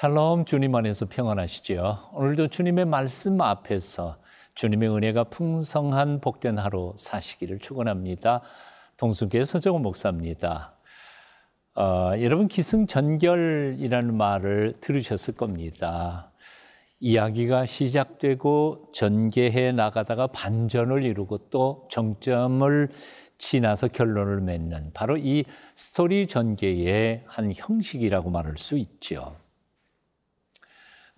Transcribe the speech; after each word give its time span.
샬롬 0.00 0.46
주님 0.46 0.74
안에서 0.74 1.04
평안하시죠. 1.04 2.12
오늘도 2.14 2.48
주님의 2.48 2.86
말씀 2.86 3.38
앞에서 3.38 4.16
주님의 4.54 4.88
은혜가 4.88 5.24
풍성한 5.24 6.22
복된 6.22 6.56
하루 6.56 6.94
사시기를 6.96 7.58
축원합니다. 7.58 8.40
동순교회 8.96 9.44
서정호 9.44 9.78
목사입니다. 9.80 10.72
어, 11.74 12.12
여러분 12.18 12.48
기승전결이라는 12.48 14.16
말을 14.16 14.76
들으셨을 14.80 15.34
겁니다. 15.34 16.32
이야기가 16.98 17.66
시작되고 17.66 18.92
전개해 18.94 19.72
나가다가 19.72 20.28
반전을 20.28 21.04
이루고 21.04 21.50
또 21.50 21.86
정점을 21.90 22.88
지나서 23.36 23.88
결론을 23.88 24.40
맺는 24.40 24.92
바로 24.94 25.18
이 25.18 25.44
스토리 25.74 26.26
전개의 26.26 27.24
한 27.26 27.52
형식이라고 27.54 28.30
말할 28.30 28.56
수 28.56 28.78
있죠. 28.78 29.36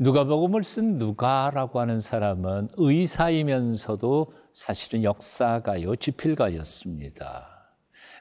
누가복음을 0.03 0.65
쓴 0.65 0.99
누가라고 0.99 1.79
하는 1.79 2.01
사람은 2.01 2.71
의사이면서도 2.77 4.33
사실은 4.53 5.05
역사가요, 5.05 5.95
지필가였습니다. 5.95 7.69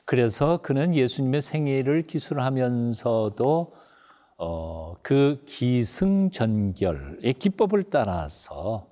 그래서 0.05 0.57
그는 0.57 0.93
예수님의 0.93 1.41
생애를 1.41 2.03
기술하면서도 2.03 3.73
어, 4.37 4.95
그 5.01 5.43
기승전결의 5.47 7.33
기법을 7.39 7.85
따라서 7.89 8.87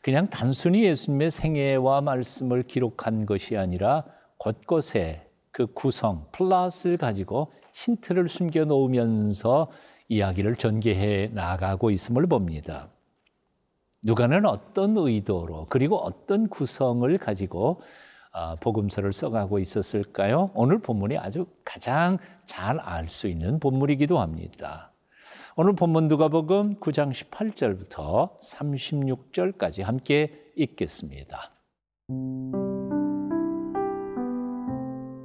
그냥 0.00 0.30
단순히 0.30 0.84
예수님의 0.84 1.30
생애와 1.30 2.00
말씀을 2.00 2.62
기록한 2.62 3.26
것이 3.26 3.58
아니라 3.58 4.06
곳곳에 4.38 5.28
그 5.50 5.66
구성, 5.66 6.26
플러스를 6.32 6.96
가지고 6.96 7.52
힌트를 7.74 8.28
숨겨 8.28 8.64
놓으면서 8.64 9.68
이야기를 10.10 10.56
전개해 10.56 11.30
나가고 11.32 11.90
있음을 11.92 12.26
봅니다. 12.26 12.88
누가는 14.02 14.44
어떤 14.44 14.96
의도로 14.98 15.66
그리고 15.70 15.98
어떤 15.98 16.48
구성을 16.48 17.16
가지고 17.18 17.80
아, 18.32 18.56
복음서를 18.56 19.12
써가고 19.12 19.58
있었을까요? 19.60 20.50
오늘 20.54 20.78
본문이 20.80 21.16
아주 21.16 21.46
가장 21.64 22.18
잘 22.44 22.78
알 22.80 23.08
수 23.08 23.28
있는 23.28 23.58
본문이기도 23.60 24.18
합니다. 24.18 24.92
오늘 25.56 25.74
본문 25.74 26.08
누가복음 26.08 26.80
9장 26.80 27.12
18절부터 27.12 28.38
36절까지 28.40 29.82
함께 29.82 30.52
읽겠습니다. 30.56 31.52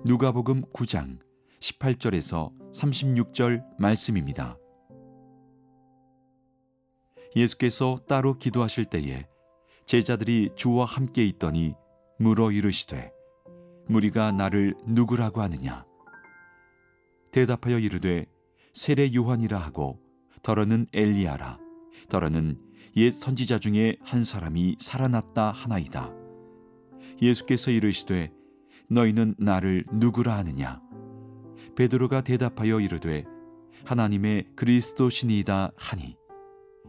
누가복음 0.05 0.63
9장 0.73 1.17
18절에서 1.59 2.51
36절 2.73 3.63
말씀입니다. 3.79 4.57
예수께서 7.35 7.99
따로 8.07 8.37
기도하실 8.37 8.85
때에 8.85 9.27
제자들이 9.85 10.51
주와 10.55 10.85
함께 10.85 11.25
있더니 11.25 11.73
물어 12.17 12.51
이르시되 12.51 13.11
무리가 13.87 14.31
나를 14.31 14.73
누구라고 14.85 15.41
하느냐? 15.41 15.85
대답하여 17.31 17.77
이르되 17.79 18.25
세례 18.73 19.13
요한이라 19.13 19.57
하고 19.57 19.99
더러는 20.41 20.87
엘리야라. 20.93 21.59
더러는 22.09 22.59
옛 22.95 23.13
선지자 23.13 23.59
중에 23.59 23.97
한 24.01 24.23
사람이 24.23 24.77
살아났다 24.79 25.51
하나이다. 25.51 26.13
예수께서 27.21 27.71
이르시되 27.71 28.31
너희는 28.89 29.35
나를 29.37 29.85
누구라 29.91 30.37
하느냐? 30.37 30.81
베드로가 31.75 32.21
대답하여 32.21 32.79
이르되 32.79 33.25
하나님의 33.83 34.51
그리스도시니이다 34.55 35.71
하니 35.75 36.15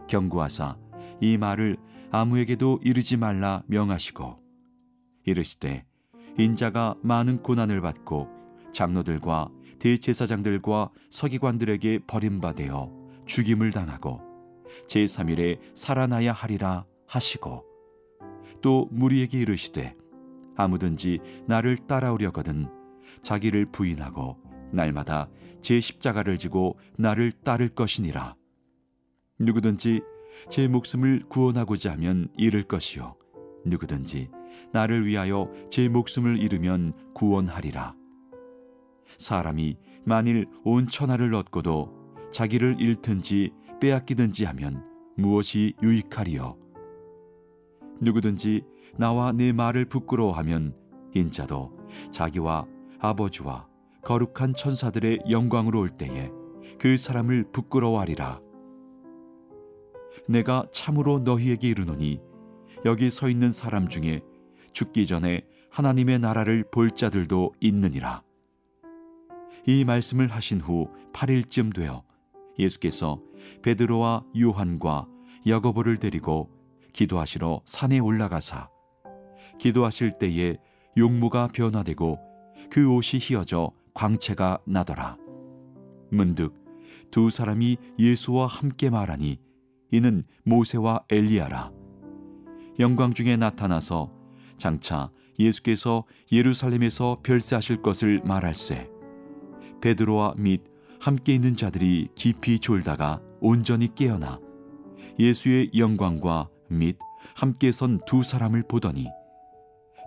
경고하사 0.09 0.77
이 1.21 1.37
말을 1.37 1.77
아무에게도 2.11 2.81
이르지 2.83 3.17
말라 3.17 3.63
명하시고 3.67 4.39
이르시되 5.25 5.85
인자가 6.39 6.95
많은 7.03 7.43
고난을 7.43 7.81
받고 7.81 8.29
장로들과 8.73 9.49
대제사장들과 9.79 10.91
서기관들에게 11.11 12.01
버림받아 12.07 12.89
죽임을 13.27 13.71
당하고 13.71 14.21
제3일에 14.89 15.59
살아나야 15.75 16.33
하리라 16.33 16.85
하시고 17.07 17.65
또 18.63 18.89
무리에게 18.91 19.39
이르시되 19.41 19.97
아무든지 20.57 21.21
나를 21.47 21.77
따라오려거든 21.77 22.69
자기를 23.23 23.67
부인하고 23.67 24.37
날마다 24.73 25.29
제 25.63 25.81
십자가를 25.81 26.39
지고 26.39 26.79
나를 26.97 27.33
따를 27.33 27.69
것이니라 27.69 28.35
누구든지 29.39 30.03
제 30.49 30.69
목숨을 30.69 31.25
구원하고자 31.29 31.93
하면 31.93 32.29
잃을 32.37 32.63
것이요 32.65 33.17
누구든지 33.65 34.31
나를 34.73 35.07
위하여 35.07 35.51
제 35.71 35.89
목숨을 35.89 36.39
잃으면 36.41 36.93
구원하리라. 37.15 37.95
사람이 39.19 39.77
만일 40.05 40.47
온 40.65 40.87
천하를 40.87 41.35
얻고도 41.35 41.93
자기를 42.33 42.77
잃든지 42.81 43.53
빼앗기든지 43.81 44.45
하면 44.45 44.85
무엇이 45.17 45.75
유익하리요? 45.83 46.57
누구든지 48.01 48.63
나와 48.97 49.33
내 49.33 49.53
말을 49.53 49.87
부끄러워하면 49.87 50.75
인자도 51.15 51.77
자기와 52.11 52.67
아버지와 52.99 53.69
거룩한 54.03 54.55
천사들의 54.55 55.25
영광으로 55.29 55.81
올 55.81 55.89
때에 55.89 56.31
그 56.79 56.97
사람을 56.97 57.51
부끄러워하리라. 57.53 58.46
내가 60.29 60.67
참으로 60.73 61.19
너희에게 61.19 61.69
이르노니 61.69 62.21
여기 62.85 63.11
서 63.11 63.29
있는 63.29 63.51
사람 63.51 63.89
중에 63.89 64.21
죽기 64.73 65.07
전에 65.07 65.43
하나님의 65.71 66.19
나라를 66.19 66.65
볼 66.71 66.91
자들도 66.91 67.55
있느니라. 67.61 68.23
이 69.67 69.85
말씀을 69.85 70.29
하신 70.29 70.61
후 70.61 70.89
8일쯤 71.13 71.75
되어 71.75 72.05
예수께서 72.59 73.21
베드로와 73.63 74.25
요한과 74.39 75.09
야고보를 75.47 75.99
데리고 75.99 76.51
기도하시러 76.93 77.63
산에 77.65 77.99
올라가사 77.99 78.69
기도하실 79.59 80.19
때에 80.19 80.57
용무가 80.97 81.49
변화되고 81.49 82.19
그 82.71 82.89
옷이 82.89 83.21
휘어져 83.21 83.73
광채가 83.93 84.61
나더라. 84.67 85.17
문득 86.11 86.55
두 87.11 87.31
사람이 87.31 87.77
예수와 87.99 88.47
함께 88.47 88.91
말하니 88.91 89.39
이는 89.91 90.23
모세와 90.45 91.05
엘리야라. 91.09 91.73
영광 92.79 93.15
중에 93.15 93.37
나타나서 93.37 94.13
장차 94.59 95.11
예수께서 95.39 96.05
예루살렘에서 96.33 97.19
별세하실 97.23 97.83
것을 97.83 98.23
말할세 98.25 98.89
베드로와 99.81 100.35
및 100.37 100.63
함께 101.01 101.35
있는 101.35 101.57
자들이 101.57 102.09
깊이 102.15 102.59
졸다가 102.59 103.21
온전히 103.41 103.95
깨어나 103.95 104.41
예수의 105.19 105.71
영광과 105.77 106.49
및 106.69 106.99
함께 107.35 107.73
선 107.73 108.01
두 108.07 108.23
사람을 108.23 108.65
보더니 108.69 109.07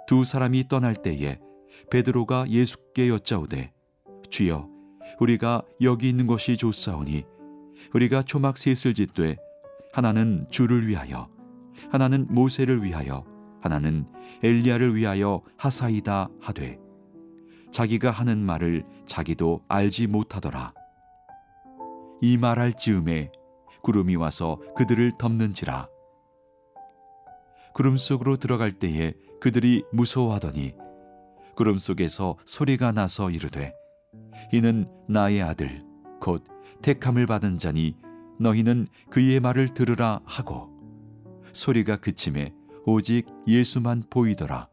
두 0.08 0.24
사람이 0.24 0.68
떠날 0.68 0.96
때에 0.96 1.40
베드로가 1.92 2.50
예수께 2.50 3.10
여짜오되 3.10 3.72
주여 4.30 4.68
우리가 5.20 5.64
여기 5.82 6.10
있는 6.10 6.28
것이 6.28 6.58
좋사오니 6.58 7.24
우리가 7.94 8.24
초막 8.24 8.58
셋을 8.58 8.94
짓되 8.94 9.38
하나는 9.92 10.46
주를 10.50 10.88
위하여 10.88 11.30
하나는 11.92 12.28
모세를 12.30 12.84
위하여 12.84 13.26
하나는 13.62 14.06
엘리야를 14.44 14.96
위하여 14.96 15.42
하사이다 15.58 16.30
하되 16.42 16.80
자기가 17.72 18.12
하는 18.12 18.40
말을 18.40 18.84
자기도 19.06 19.62
알지 19.68 20.08
못하더라. 20.08 20.74
이 22.22 22.38
말할 22.38 22.74
즈음에 22.74 23.32
구름이 23.84 24.16
와서 24.16 24.60
그들을 24.76 25.14
덮는지라. 25.18 25.88
구름 27.74 27.98
속으로 27.98 28.38
들어갈 28.38 28.74
때에 28.74 29.14
그들이 29.40 29.84
무서워하더니 29.94 30.74
구름 31.56 31.78
속에서 31.78 32.38
소리가 32.46 32.92
나서 32.92 33.30
이르되 33.30 33.74
이는 34.52 34.90
나의 35.08 35.42
아들 35.42 35.84
곧 36.20 36.44
택함을 36.82 37.26
받은 37.26 37.58
자니 37.58 37.96
너희는 38.40 38.88
그의 39.10 39.40
말을 39.40 39.74
들으라 39.74 40.22
하고 40.26 40.70
소리가 41.54 41.98
그침에 41.98 42.54
오직 42.86 43.26
예수만 43.48 44.04
보이더라. 44.10 44.70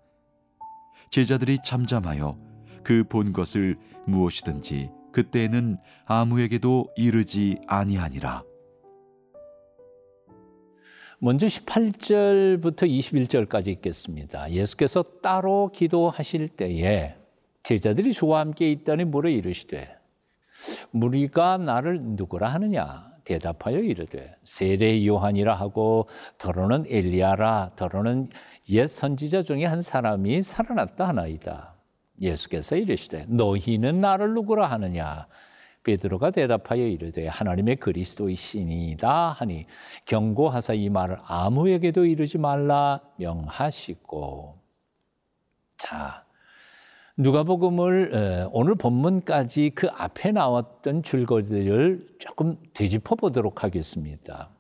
제자들이 1.11 1.59
잠잠하여 1.65 2.39
그 2.83 3.05
본 3.05 3.33
것을 3.33 3.77
무엇이든지 4.07 4.91
그때에는 5.13 5.79
아무에게도 6.05 6.91
이르지 6.97 7.59
아니하니라. 7.67 8.45
먼저 11.19 11.47
18절부터 11.47 12.83
21절까지 12.83 13.69
읽겠습니다. 13.69 14.51
예수께서 14.53 15.03
따로 15.23 15.71
기도하실 15.73 16.49
때에 16.49 17.17
제자들이 17.63 18.13
주와 18.13 18.41
함께 18.41 18.71
있다니 18.71 19.05
물어 19.07 19.31
이르시되 19.31 19.97
무리가 20.91 21.57
나를 21.59 22.01
누구라 22.03 22.49
하느냐 22.49 23.16
대답하여 23.27 23.81
이르되 23.81 24.37
세례 24.45 25.05
요한이라 25.05 25.53
하고 25.53 26.09
더러는 26.39 26.85
엘리야라 26.89 27.73
더러는 27.77 28.31
옛 28.71 28.87
선지자 28.87 29.43
중에 29.43 29.65
한 29.65 29.83
사람이 29.83 30.43
살아났다 30.43 31.09
하나이다. 31.09 31.75
예수께서 32.23 32.77
이르시되 32.77 33.27
너희는 33.29 34.01
나를 34.01 34.33
누구라 34.33 34.71
하느냐 34.71 35.27
베드로가 35.83 36.31
대답하여 36.31 36.87
이르되 36.87 37.27
하나님의 37.27 37.77
그리스도이시니이다 37.77 39.29
하니 39.29 39.67
경고하사 40.07 40.75
이 40.75 40.89
말을 40.89 41.19
아무에게도 41.25 42.05
이르지 42.05 42.39
말라 42.39 43.01
명하시고 43.17 44.57
자 45.79 46.26
누가복음을 47.19 48.49
오늘 48.53 48.75
본문까지 48.75 49.71
그 49.71 49.89
앞에 49.89 50.33
나왔던 50.33 51.03
줄거리를 51.03 52.17
조금 52.19 52.59
되짚어 52.75 53.15
보도록 53.15 53.65
하겠습니다. 53.65 54.51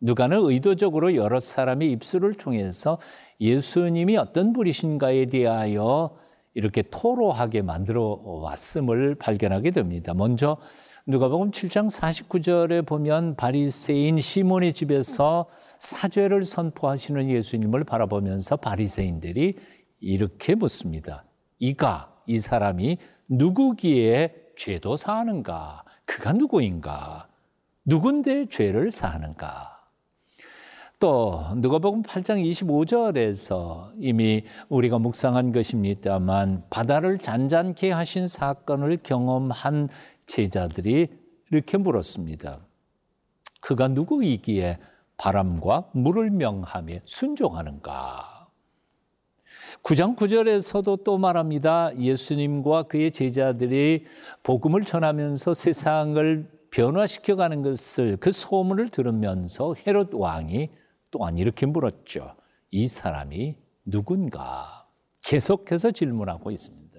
누가는 0.00 0.38
의도적으로 0.44 1.16
여러 1.16 1.40
사람의 1.40 1.90
입술을 1.90 2.34
통해서 2.34 3.00
예수님이 3.40 4.16
어떤 4.16 4.52
분이신가에 4.52 5.26
대하여 5.26 6.16
이렇게 6.54 6.82
토로하게 6.82 7.62
만들어 7.62 8.20
왔음을 8.24 9.16
발견하게 9.16 9.72
됩니다. 9.72 10.14
먼저 10.14 10.58
누가복음 11.08 11.50
7장 11.50 11.90
49절에 11.90 12.86
보면 12.86 13.34
바리새인 13.34 14.20
시몬의 14.20 14.72
집에서 14.72 15.46
사죄를 15.80 16.44
선포하시는 16.44 17.28
예수님을 17.28 17.82
바라보면서 17.82 18.56
바리새인들이 18.56 19.56
이렇게 19.98 20.54
묻습니다. 20.54 21.24
이가 21.58 22.12
이 22.26 22.38
사람이 22.38 22.98
누구기에 23.28 24.34
죄도 24.56 24.96
사하는가? 24.96 25.84
그가 26.04 26.32
누구인가? 26.32 27.28
누군데 27.84 28.46
죄를 28.46 28.90
사하는가? 28.90 29.76
또 30.98 31.44
누가복음 31.56 32.02
8장 32.02 32.42
25절에서 32.42 33.92
이미 33.98 34.44
우리가 34.70 34.98
묵상한 34.98 35.52
것입니다만 35.52 36.64
바다를 36.70 37.18
잔잔케 37.18 37.90
하신 37.90 38.26
사건을 38.26 38.98
경험한 39.02 39.90
제자들이 40.26 41.08
이렇게 41.50 41.76
물었습니다. 41.76 42.60
그가 43.60 43.88
누구이기에 43.88 44.78
바람과 45.18 45.90
물을 45.92 46.30
명하며 46.30 47.00
순종하는가? 47.04 48.35
9장 49.86 50.16
9절에서도 50.16 51.04
또 51.04 51.16
말합니다. 51.16 51.96
예수님과 51.96 52.84
그의 52.84 53.12
제자들이 53.12 54.04
복음을 54.42 54.82
전하면서 54.82 55.54
세상을 55.54 56.50
변화시켜 56.72 57.36
가는 57.36 57.62
것을 57.62 58.16
그 58.16 58.32
소문을 58.32 58.88
들으면서 58.88 59.76
헤롯 59.86 60.12
왕이 60.12 60.70
또한 61.12 61.38
이렇게 61.38 61.66
물었죠. 61.66 62.34
이 62.72 62.88
사람이 62.88 63.54
누군가? 63.84 64.88
계속해서 65.22 65.92
질문하고 65.92 66.50
있습니다. 66.50 66.98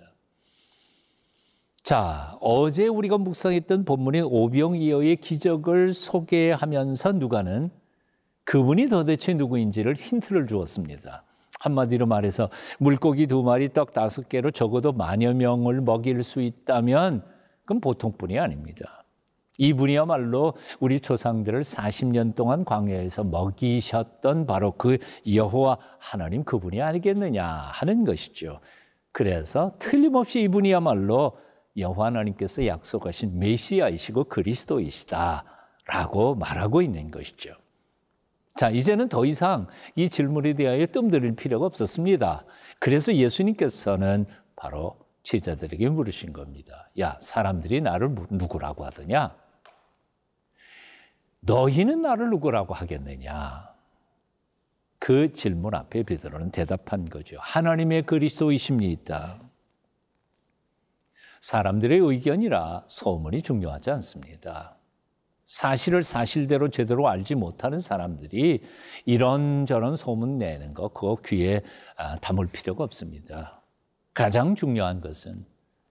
자, 1.83 2.37
어제 2.39 2.87
우리가 2.87 3.17
묵상했던 3.17 3.83
본문인 3.83 4.23
오병이어의 4.23 5.17
기적을 5.17 5.91
소개하면서 5.91 7.11
누가는 7.11 7.69
그분이 8.45 8.87
도대체 8.87 9.33
누구인지를 9.33 9.95
힌트를 9.95 10.47
주었습니다. 10.47 11.26
한마디로 11.59 12.05
말해서 12.05 12.49
물고기 12.79 13.27
두 13.27 13.43
마리 13.43 13.69
떡 13.69 13.93
다섯 13.93 14.29
개로 14.29 14.51
적어도 14.51 14.91
만여 14.91 15.33
명을 15.33 15.81
먹일 15.81 16.23
수 16.23 16.41
있다면 16.41 17.23
그건 17.61 17.81
보통뿐이 17.81 18.39
아닙니다. 18.39 19.03
이분이야말로 19.57 20.53
우리 20.79 20.99
조상들을 20.99 21.63
40년 21.63 22.35
동안 22.35 22.63
광야에서 22.63 23.23
먹이셨던 23.23 24.45
바로 24.45 24.73
그 24.73 24.97
여호와 25.33 25.79
하나님 25.99 26.43
그분이 26.43 26.81
아니겠느냐 26.81 27.43
하는 27.43 28.05
것이죠. 28.05 28.59
그래서 29.11 29.73
틀림없이 29.79 30.41
이분이야말로 30.41 31.37
여호와 31.75 32.07
하나님께서 32.07 32.67
약속하신 32.67 33.39
메시아이시고 33.39 34.25
그리스도이시다라고 34.25 36.35
말하고 36.35 36.81
있는 36.81 37.09
것이죠. 37.09 37.53
자, 38.57 38.71
이제는 38.71 39.07
더 39.07 39.23
이상 39.23 39.67
이 39.95 40.09
질문에 40.09 40.53
대하여 40.53 40.85
뜸들일 40.87 41.35
필요가 41.35 41.67
없었습니다. 41.67 42.43
그래서 42.79 43.13
예수님께서는 43.13 44.25
바로 44.55 44.97
제자들에게 45.23 45.89
물으신 45.89 46.33
겁니다. 46.33 46.89
야, 46.99 47.17
사람들이 47.21 47.81
나를 47.81 48.15
누구라고 48.31 48.85
하더냐? 48.85 49.35
너희는 51.41 52.01
나를 52.01 52.29
누구라고 52.31 52.73
하겠느냐? 52.73 53.75
그 54.97 55.31
질문 55.33 55.75
앞에 55.75 56.03
베드로는 56.03 56.49
대답한 56.49 57.05
거죠. 57.05 57.37
하나님의 57.39 58.07
그리스도이십니다. 58.07 59.39
사람들의 61.41 61.99
의견이라 61.99 62.85
소문이 62.87 63.43
중요하지 63.43 63.91
않습니다. 63.91 64.76
사실을 65.47 66.03
사실대로 66.03 66.69
제대로 66.69 67.07
알지 67.07 67.35
못하는 67.35 67.79
사람들이 67.79 68.61
이런저런 69.05 69.95
소문 69.95 70.37
내는 70.37 70.73
거 70.73 70.89
그거 70.89 71.17
귀에 71.25 71.61
아, 71.95 72.17
담을 72.17 72.47
필요가 72.47 72.83
없습니다. 72.83 73.61
가장 74.13 74.55
중요한 74.55 74.99
것은 74.99 75.45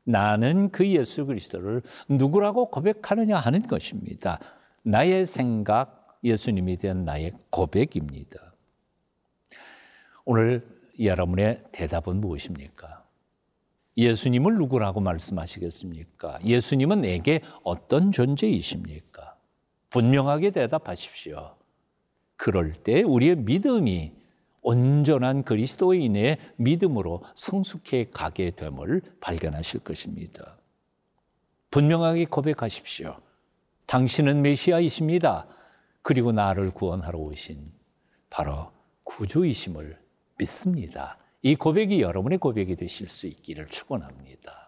나는 0.04 0.70
그 0.70 0.86
예수 0.86 1.24
그리스도를 1.24 1.82
누구라고 2.06 2.70
고백하느냐 2.70 3.38
하는 3.38 3.66
것입니다. 3.66 4.38
나의 4.82 5.24
생각, 5.24 6.20
예수님에 6.22 6.76
대한 6.76 7.04
나의 7.04 7.32
고백입니다. 7.48 8.54
오늘 10.26 10.68
여러분의 11.00 11.62
대답은 11.72 12.20
무엇입니까? 12.20 13.04
예수님을 13.96 14.54
누구라고 14.54 15.00
말씀하시겠습니까? 15.00 16.40
예수님은 16.44 17.00
내게 17.00 17.40
어떤 17.64 18.12
존재이십니까? 18.12 19.15
분명하게 19.90 20.50
대답하십시오. 20.50 21.56
그럴 22.36 22.72
때 22.72 23.02
우리의 23.02 23.36
믿음이 23.36 24.12
온전한 24.62 25.44
그리스도인의 25.44 26.38
믿음으로 26.56 27.22
성숙해 27.34 28.10
가게 28.12 28.50
됨을 28.50 29.00
발견하실 29.20 29.80
것입니다. 29.80 30.58
분명하게 31.70 32.24
고백하십시오. 32.26 33.16
당신은 33.86 34.42
메시아이십니다. 34.42 35.46
그리고 36.02 36.32
나를 36.32 36.70
구원하러 36.72 37.18
오신 37.18 37.72
바로 38.28 38.72
구주이심을 39.04 39.98
믿습니다. 40.38 41.16
이 41.42 41.54
고백이 41.54 42.00
여러분의 42.00 42.38
고백이 42.38 42.74
되실 42.74 43.08
수 43.08 43.26
있기를 43.28 43.68
축원합니다. 43.68 44.65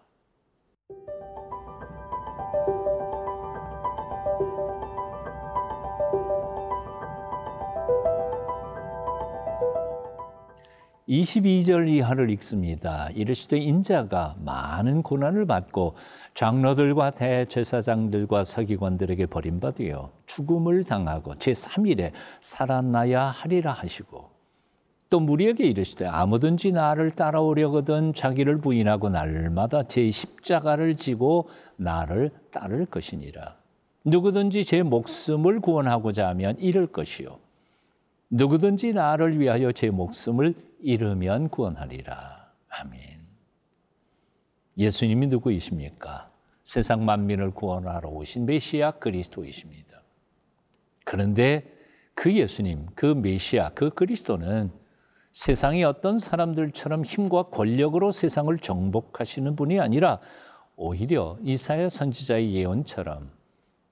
22절 11.09 11.89
이하를 11.89 12.29
읽습니다. 12.31 13.09
이르시되 13.15 13.57
인자가 13.57 14.35
많은 14.45 15.01
고난을 15.01 15.47
받고 15.47 15.95
장로들과 16.35 17.09
대제사장들과 17.11 18.43
서기관들에게 18.43 19.25
버림받으여 19.25 20.11
죽음을 20.27 20.83
당하고 20.83 21.33
제3일에 21.35 22.11
살아나야 22.41 23.23
하리라 23.23 23.71
하시고 23.71 24.29
또 25.09 25.19
무리에게 25.19 25.65
이르시되 25.65 26.05
아무든지 26.05 26.71
나를 26.71 27.09
따라오려거든 27.11 28.13
자기를 28.13 28.59
부인하고 28.61 29.09
날마다 29.09 29.83
제 29.87 30.11
십자가를 30.11 30.95
지고 30.95 31.49
나를 31.77 32.29
따를 32.51 32.85
것이니라. 32.85 33.55
누구든지 34.05 34.63
제 34.63 34.83
목숨을 34.83 35.59
구원하고자 35.59 36.27
하면 36.29 36.55
잃을 36.59 36.87
것이요. 36.87 37.39
누구든지 38.29 38.93
나를 38.93 39.39
위하여 39.39 39.71
제 39.71 39.89
목숨을 39.89 40.53
잃으면 40.79 41.49
구원하리라. 41.49 42.51
아멘. 42.69 43.19
예수님이 44.77 45.27
누구이십니까? 45.27 46.31
세상 46.63 47.03
만민을 47.05 47.51
구원하러 47.51 48.09
오신 48.09 48.45
메시아 48.45 48.91
그리스도이십니다. 48.91 50.03
그런데 51.03 51.75
그 52.13 52.31
예수님, 52.31 52.85
그 52.95 53.07
메시아, 53.07 53.71
그 53.71 53.89
그리스도는 53.89 54.71
세상의 55.31 55.83
어떤 55.83 56.19
사람들처럼 56.19 57.03
힘과 57.03 57.43
권력으로 57.43 58.11
세상을 58.11 58.55
정복하시는 58.57 59.55
분이 59.55 59.79
아니라 59.79 60.19
오히려 60.75 61.37
이사야 61.43 61.89
선지자의 61.89 62.53
예언처럼 62.53 63.31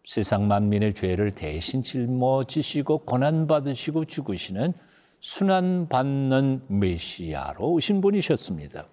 세상 0.07 0.47
만민의 0.47 0.93
죄를 0.93 1.31
대신 1.33 1.83
짊어지시고 1.83 2.99
고난받으시고 2.99 4.05
죽으시는 4.05 4.71
순환받는 5.19 6.61
메시아로 6.69 7.73
오신 7.73 7.99
분이셨습니다. 7.99 8.87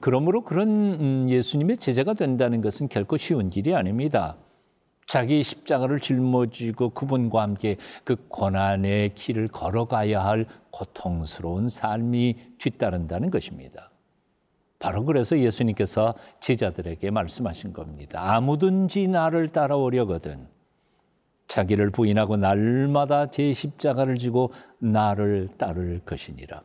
그러므로 0.00 0.42
그런 0.42 0.68
음, 0.68 1.30
예수님의 1.30 1.76
제자가 1.76 2.14
된다는 2.14 2.62
것은 2.62 2.88
결코 2.88 3.16
쉬운 3.16 3.48
길이 3.48 3.76
아닙니다. 3.76 4.38
자기 5.06 5.44
십자가를 5.44 6.00
짊어지고 6.00 6.90
그분과 6.90 7.40
함께 7.40 7.76
그 8.02 8.16
고난의 8.26 9.14
길을 9.14 9.46
걸어가야 9.46 10.24
할 10.24 10.46
고통스러운 10.72 11.68
삶이 11.68 12.56
뒤따른다는 12.58 13.30
것입니다. 13.30 13.93
바로 14.84 15.02
그래서 15.06 15.38
예수님께서 15.38 16.14
제자들에게 16.40 17.10
말씀하신 17.10 17.72
겁니다. 17.72 18.20
아무든지 18.34 19.08
나를 19.08 19.48
따라오려거든 19.48 20.46
자기를 21.46 21.88
부인하고 21.88 22.36
날마다 22.36 23.30
제 23.30 23.50
십자가를 23.54 24.18
지고 24.18 24.52
나를 24.78 25.48
따를 25.56 26.02
것이니라. 26.04 26.60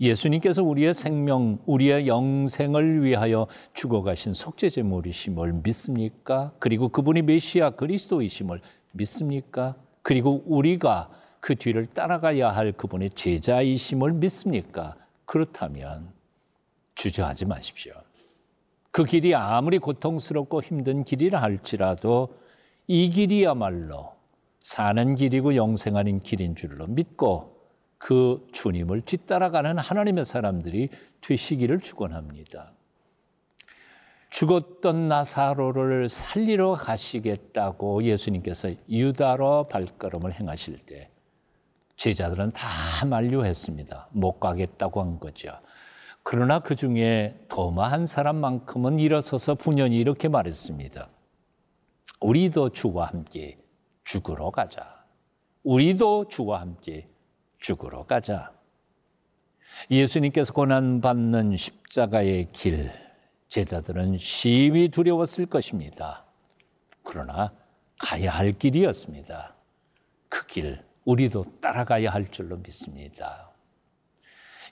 예수님께서 0.00 0.62
우리의 0.62 0.94
생명, 0.94 1.58
우리의 1.66 2.08
영생을 2.08 3.04
위하여 3.04 3.48
죽어가신 3.74 4.32
속죄제물이심을 4.32 5.52
믿습니까? 5.62 6.52
그리고 6.58 6.88
그분이 6.88 7.20
메시아 7.20 7.72
그리스도이심을 7.72 8.62
믿습니까? 8.92 9.74
그리고 10.02 10.42
우리가 10.46 11.10
그 11.40 11.54
뒤를 11.54 11.84
따라가야 11.84 12.48
할 12.48 12.72
그분의 12.72 13.10
제자이심을 13.10 14.14
믿습니까? 14.14 14.96
그렇다면 15.26 16.15
주저하지 16.96 17.44
마십시오. 17.44 17.92
그 18.90 19.04
길이 19.04 19.34
아무리 19.34 19.78
고통스럽고 19.78 20.62
힘든 20.62 21.04
길이라 21.04 21.40
할지라도 21.40 22.36
이 22.88 23.10
길이야말로 23.10 24.14
사는 24.60 25.14
길이고 25.14 25.54
영생하는 25.54 26.20
길인 26.20 26.56
줄로 26.56 26.86
믿고 26.86 27.56
그 27.98 28.46
주님을 28.52 29.02
뒤따라가는 29.02 29.78
하나님의 29.78 30.24
사람들이 30.24 30.88
되시기를 31.20 31.80
축원합니다. 31.80 32.72
죽었던 34.30 35.08
나사로를 35.08 36.08
살리러 36.08 36.74
가시겠다고 36.74 38.02
예수님께서 38.04 38.70
유다로 38.88 39.68
발걸음을 39.68 40.32
행하실 40.32 40.78
때 40.86 41.10
제자들은 41.96 42.52
다 42.52 42.68
만류했습니다. 43.06 44.08
못 44.12 44.40
가겠다고 44.40 45.00
한 45.00 45.18
거죠. 45.18 45.52
그러나 46.28 46.58
그 46.58 46.74
중에 46.74 47.38
도마 47.46 47.86
한 47.86 48.04
사람만큼은 48.04 48.98
일어서서 48.98 49.54
분연히 49.54 49.96
이렇게 49.98 50.26
말했습니다. 50.26 51.08
우리도 52.20 52.70
주와 52.70 53.06
함께 53.06 53.60
죽으러 54.02 54.50
가자. 54.50 55.04
우리도 55.62 56.26
주와 56.26 56.62
함께 56.62 57.08
죽으러 57.58 58.06
가자. 58.06 58.52
예수님께서 59.88 60.52
고난받는 60.52 61.56
십자가의 61.56 62.48
길, 62.50 62.90
제자들은 63.48 64.16
심히 64.16 64.88
두려웠을 64.88 65.46
것입니다. 65.46 66.24
그러나 67.04 67.52
가야 68.00 68.32
할 68.32 68.50
길이었습니다. 68.50 69.54
그 70.28 70.44
길, 70.48 70.84
우리도 71.04 71.60
따라가야 71.60 72.10
할 72.10 72.28
줄로 72.32 72.56
믿습니다. 72.56 73.45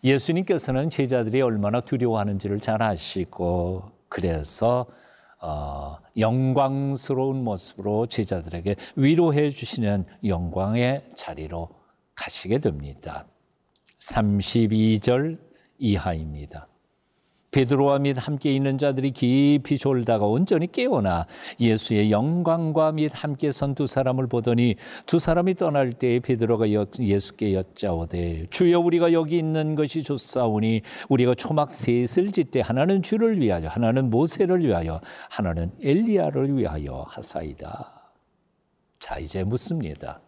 예수님께서는 0.04 0.90
제자들이 0.90 1.40
얼마나 1.40 1.80
두려워하는지를 1.80 2.60
잘 2.60 2.82
아시고, 2.82 3.86
그래서 4.08 4.86
어, 5.40 5.96
영광스러운 6.16 7.42
모습으로 7.44 8.06
제자들에게 8.06 8.76
위로해 8.96 9.50
주시는 9.50 10.04
영광의 10.24 11.04
자리로 11.16 11.68
가시게 12.14 12.58
됩니다. 12.58 13.26
32절 13.98 15.38
이하입니다. 15.78 16.68
베드로와 17.54 18.00
및 18.00 18.16
함께 18.18 18.52
있는 18.52 18.78
자들이 18.78 19.12
깊이 19.12 19.78
졸다가 19.78 20.26
온전히 20.26 20.66
깨어나 20.66 21.24
예수의 21.60 22.10
영광과 22.10 22.90
및 22.90 23.12
함께 23.14 23.52
선 23.52 23.74
두 23.74 23.86
사람을 23.86 24.26
보더니 24.26 24.74
두 25.06 25.20
사람이 25.20 25.54
떠날 25.54 25.92
때에 25.92 26.18
베드로가 26.18 26.66
예수께 26.98 27.54
여짜오되 27.54 28.46
주여 28.50 28.80
우리가 28.80 29.12
여기 29.12 29.38
있는 29.38 29.76
것이 29.76 30.02
좋사오니 30.02 30.82
우리가 31.08 31.34
초막 31.34 31.70
셋을 31.70 32.32
짓되 32.32 32.60
하나는 32.60 33.02
주를 33.02 33.40
위하여 33.40 33.68
하나는 33.68 34.10
모세를 34.10 34.64
위하여 34.64 35.00
하나는 35.30 35.70
엘리야를 35.80 36.56
위하여 36.56 37.04
하사이다. 37.08 38.12
자 38.98 39.18
이제 39.18 39.44
묻습니다. 39.44 40.20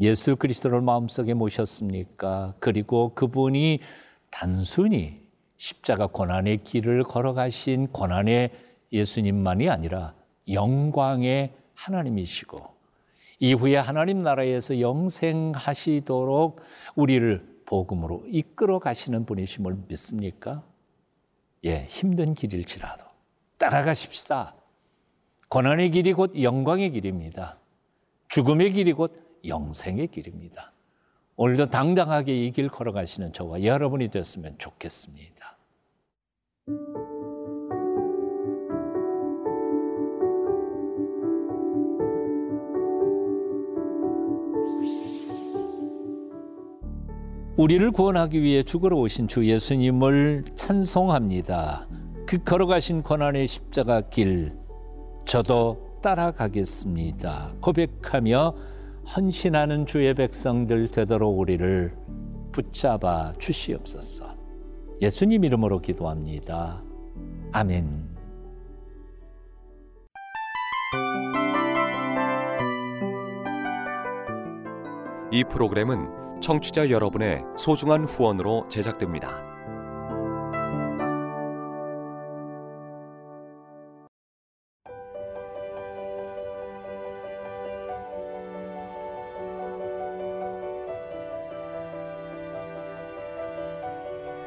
예수 0.00 0.36
그리스도를 0.36 0.80
마음속에 0.80 1.34
모셨습니까? 1.34 2.54
그리고 2.58 3.12
그분이 3.14 3.80
단순히 4.30 5.25
십자가 5.56 6.06
고난의 6.06 6.64
길을 6.64 7.04
걸어가신 7.04 7.88
고난의 7.88 8.50
예수님만이 8.92 9.68
아니라 9.68 10.14
영광의 10.48 11.52
하나님이시고 11.74 12.76
이후에 13.40 13.76
하나님 13.76 14.22
나라에서 14.22 14.80
영생하시도록 14.80 16.60
우리를 16.94 17.56
복음으로 17.66 18.22
이끌어 18.28 18.78
가시는 18.78 19.26
분이심을 19.26 19.76
믿습니까? 19.88 20.62
예, 21.64 21.84
힘든 21.88 22.32
길일지라도 22.32 23.04
따라가십시다. 23.58 24.54
고난의 25.48 25.90
길이 25.90 26.12
곧 26.12 26.40
영광의 26.40 26.90
길입니다. 26.90 27.58
죽음의 28.28 28.72
길이 28.72 28.92
곧 28.92 29.40
영생의 29.44 30.08
길입니다. 30.08 30.72
오늘도 31.36 31.66
당당하게 31.66 32.46
이 32.46 32.50
길 32.50 32.68
걸어가시는 32.68 33.32
저와 33.32 33.62
여러분이 33.62 34.08
됐으면 34.08 34.54
좋겠습니다. 34.58 35.56
우리를 47.56 47.90
구원하기 47.90 48.42
위해 48.42 48.62
죽으러 48.62 48.98
오신 48.98 49.28
주 49.28 49.46
예수님을 49.46 50.44
찬송합니다. 50.56 51.86
그 52.26 52.42
걸어가신 52.42 53.02
고난의 53.02 53.46
십자가 53.46 54.02
길, 54.02 54.52
저도 55.26 55.98
따라가겠습니다. 56.02 57.54
고백하며 57.62 58.54
헌신하는 59.14 59.86
주의 59.86 60.12
백성들 60.14 60.88
되도록 60.88 61.38
우리를 61.38 61.96
붙잡아 62.50 63.34
주시옵소서. 63.38 64.34
예수님 65.00 65.44
이름으로 65.44 65.80
기도합니다. 65.80 66.82
아멘. 67.52 68.16
이 75.30 75.44
프로그램은 75.44 76.40
청취자 76.40 76.90
여러분의 76.90 77.42
소중한 77.56 78.04
후원으로 78.04 78.66
제작됩니다. 78.68 79.55